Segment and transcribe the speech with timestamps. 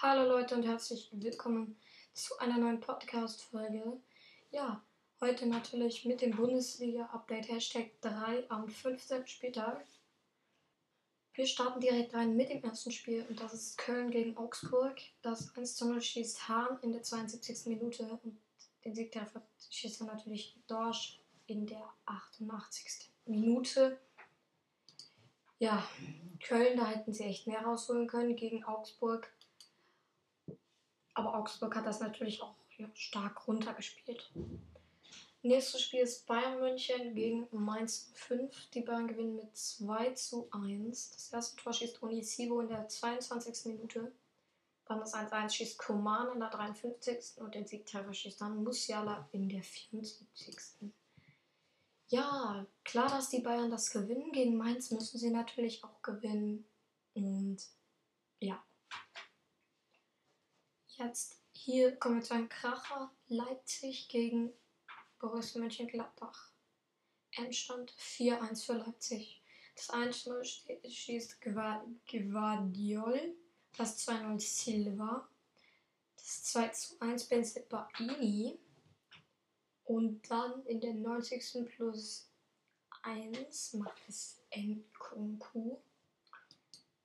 [0.00, 1.76] Hallo Leute und herzlich willkommen
[2.12, 4.00] zu einer neuen Podcast-Folge.
[4.52, 4.80] Ja,
[5.20, 9.26] heute natürlich mit dem Bundesliga-Update Hashtag 3 am 15.
[9.26, 9.84] Spieltag.
[11.34, 15.00] Wir starten direkt rein mit dem ersten Spiel und das ist Köln gegen Augsburg.
[15.22, 17.66] Das 1 zu 0 schießt Hahn in der 72.
[17.66, 18.38] Minute und
[18.84, 21.18] den Siegtreffer schießt er natürlich Dorsch
[21.48, 23.10] in der 88.
[23.26, 23.98] Minute.
[25.58, 25.84] Ja,
[26.40, 29.28] Köln, da hätten sie echt mehr rausholen können gegen Augsburg.
[31.18, 34.30] Aber Augsburg hat das natürlich auch ja, stark runtergespielt.
[35.42, 38.70] Nächstes Spiel ist Bayern München gegen Mainz 5.
[38.70, 41.10] Die Bayern gewinnen mit 2 zu 1.
[41.10, 43.66] Das erste Tor schießt Onisivo in der 22.
[43.66, 44.12] Minute.
[44.84, 47.40] Dann das 1-1 schießt Koman in der 53.
[47.40, 50.56] und den Siegtreffer schießt dann Musiala in der 74.
[52.10, 54.30] Ja, klar, dass die Bayern das gewinnen.
[54.30, 56.64] Gegen Mainz müssen sie natürlich auch gewinnen.
[57.14, 57.58] Und
[58.38, 58.62] ja.
[60.98, 63.12] Jetzt hier kommen wir zu einem Kracher.
[63.28, 64.52] Leipzig gegen
[65.20, 66.50] Borussia Mönchengladbach.
[67.36, 69.40] Endstand 4-1 für Leipzig.
[69.76, 73.36] Das 1-0 schießt Guardiol.
[73.76, 75.28] Das 2-0 Silva.
[76.16, 78.58] Das 2-1 Benzebaini.
[79.84, 81.64] Und dann in der 90.
[81.76, 82.28] plus
[83.02, 85.78] 1 macht es Nkunku.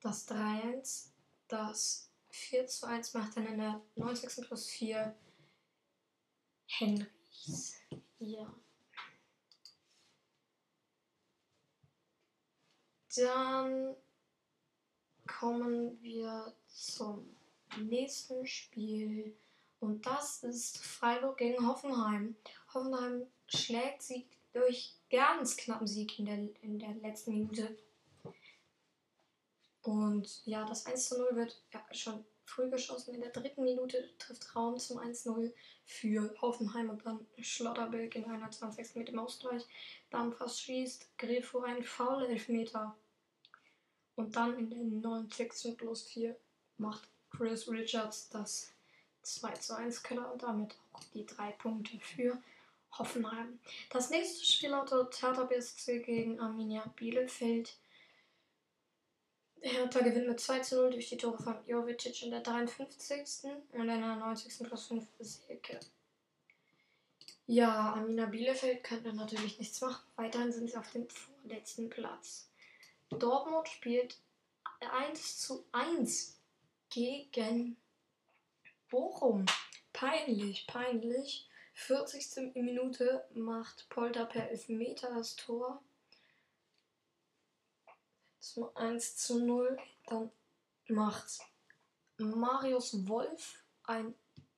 [0.00, 1.10] Das 3-1.
[1.48, 4.46] Das 4 zu 1 macht dann in der 90.
[4.46, 5.14] plus 4
[6.66, 7.80] Henrys.
[8.18, 8.52] Ja.
[13.16, 13.94] Dann
[15.28, 17.36] kommen wir zum
[17.78, 19.36] nächsten Spiel.
[19.78, 22.36] Und das ist Freiburg gegen Hoffenheim.
[22.72, 27.76] Hoffenheim schlägt sie durch ganz knappen Sieg in der, in der letzten Minute.
[29.84, 33.14] Und ja, das 1 zu 0 wird ja, schon früh geschossen.
[33.14, 35.52] In der dritten Minute trifft Raum zum 1-0
[35.84, 38.96] für Hoffenheim und dann Schlotterberg in der 21.
[38.96, 39.62] mit dem Ausgleich.
[40.10, 42.96] Dann verschießt Grifo einen Foul-Elfmeter.
[44.16, 45.76] Und dann in der 90.
[45.76, 46.34] plus 4
[46.78, 48.72] macht Chris Richards das
[49.22, 52.40] 2 zu 1 Killer und damit auch die drei Punkte für
[52.92, 53.58] Hoffenheim.
[53.90, 57.76] Das nächste Spiel lautet Hertha BSC gegen Arminia Bielefeld.
[59.64, 63.50] Hertha gewinnt mit 2 zu 0 durch die Tore von Jovicic in der 53.
[63.72, 64.66] und in der 90.
[64.66, 65.80] plus 5 Silke.
[67.46, 70.04] Ja, Arminia Bielefeld könnte natürlich nichts machen.
[70.16, 72.50] Weiterhin sind sie auf dem vorletzten Platz.
[73.10, 74.18] Dortmund spielt
[74.80, 76.38] 1 zu 1
[76.90, 77.76] gegen
[78.90, 79.46] Bochum.
[79.92, 81.48] Peinlich, peinlich.
[81.74, 82.54] 40.
[82.54, 85.82] Minute macht Polter per Elfmeter das Tor.
[88.44, 89.78] Zum 1 zu 0.
[90.06, 90.30] Dann
[90.88, 91.40] macht
[92.18, 94.14] Marius Wolf ein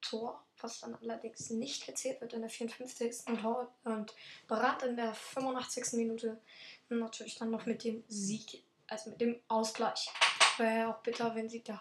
[0.00, 3.24] Tor, was dann allerdings nicht gezählt wird in der 54.
[3.40, 4.14] Tor und
[4.48, 5.92] Barat in der 85.
[5.92, 6.40] Minute
[6.88, 10.10] natürlich dann noch mit dem Sieg, also mit dem Ausgleich.
[10.56, 11.80] Wäre ja auch bitter, wenn sie da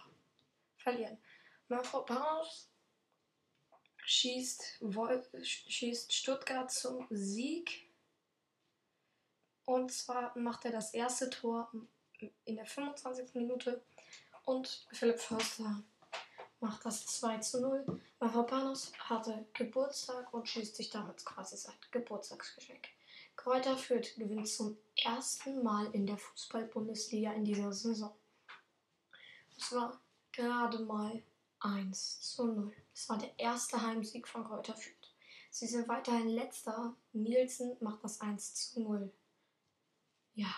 [0.78, 1.18] verlieren.
[1.68, 2.48] Mönchengladbach
[4.06, 4.82] schießt,
[5.42, 7.87] schießt Stuttgart zum Sieg.
[9.68, 11.70] Und zwar macht er das erste Tor
[12.46, 13.36] in der 25.
[13.36, 13.84] Minute
[14.46, 15.84] und Philipp Förster
[16.62, 18.02] macht das 2 zu 0.
[18.22, 22.88] Mavropanos hatte Geburtstag und schießt sich damit quasi sein Geburtstagsgeschenk.
[23.36, 28.16] Kräuter Fürth gewinnt zum ersten Mal in der Fußball-Bundesliga in dieser Saison.
[29.58, 30.00] Es war
[30.32, 31.22] gerade mal
[31.60, 32.74] 1 zu 0.
[32.94, 35.14] Es war der erste Heimsieg von Kräuter Fürth.
[35.52, 36.96] Sie sind weiterhin letzter.
[37.12, 39.12] Nielsen macht das 1 zu 0.
[40.38, 40.54] Ja.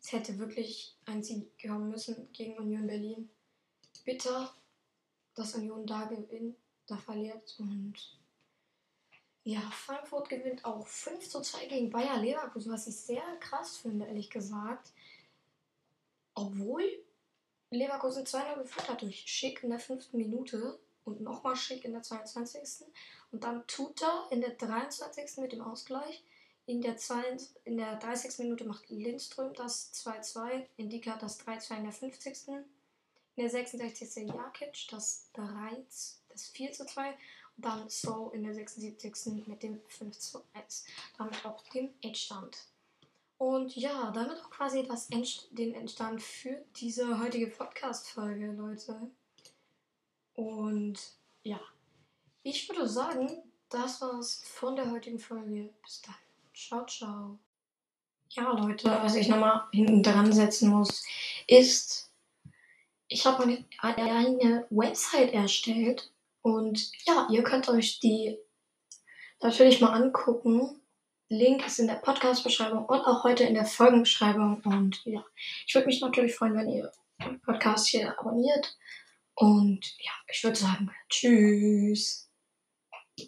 [0.00, 3.28] Es hätte wirklich ein Sieg kommen müssen gegen Union Berlin.
[4.04, 4.54] Bitter,
[5.34, 6.56] dass Union da gewinnt,
[6.86, 7.94] da verliert und
[9.44, 14.06] ja, Frankfurt gewinnt auch 5 zu 2 gegen Bayer Leverkusen, was ich sehr krass finde,
[14.06, 14.92] ehrlich gesagt.
[16.34, 16.84] Obwohl
[17.70, 22.02] Leverkusen 2-0 geführt hat durch Schick in der fünften Minute und nochmal Schick in der
[22.02, 22.86] 22.
[23.32, 25.38] Und dann Tuta in der 23.
[25.38, 26.22] mit dem Ausgleich.
[26.66, 27.22] In der, 2,
[27.64, 28.38] in der 30.
[28.38, 30.66] Minute macht Lindström das 2-2.
[30.76, 32.48] Indika das 3-2 in der 50.
[32.48, 32.64] In
[33.36, 34.28] der 66.
[34.28, 35.84] Jakic das 3,
[36.28, 37.08] das 4 2.
[37.56, 39.46] Und dann So in der 76.
[39.46, 40.16] mit dem 5
[40.54, 40.84] 1.
[41.18, 42.66] Damit auch dem Endstand.
[43.38, 49.10] Und ja, damit auch quasi das End, den Endstand für diese heutige Podcast-Folge, Leute.
[50.34, 50.96] Und
[51.42, 51.60] ja,
[52.44, 55.74] ich würde sagen, das war's von der heutigen Folge.
[55.82, 56.14] Bis dann.
[56.54, 57.38] Ciao, ciao.
[58.30, 61.02] Ja, Leute, was ich nochmal hinten dran setzen muss,
[61.46, 62.10] ist,
[63.08, 66.12] ich habe eine, eine Website erstellt
[66.42, 68.38] und ja, ihr könnt euch die
[69.40, 70.80] natürlich mal angucken.
[71.28, 74.60] Link ist in der Podcast-Beschreibung und auch heute in der Folgenbeschreibung.
[74.64, 75.24] Und ja,
[75.66, 76.92] ich würde mich natürlich freuen, wenn ihr
[77.24, 78.76] den Podcast hier abonniert.
[79.34, 82.31] Und ja, ich würde sagen, tschüss.